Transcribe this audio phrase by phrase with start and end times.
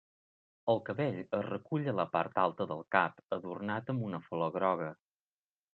[0.71, 4.95] El cabell es recull a la part alta del cap, adornat amb una flor groga.